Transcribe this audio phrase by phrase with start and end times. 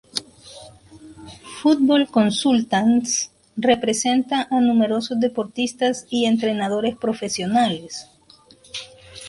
[1.59, 8.09] Futbol Consultants representa a numerosos deportistas y entrenadores profesionales.